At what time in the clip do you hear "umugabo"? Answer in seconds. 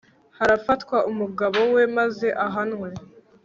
1.11-1.59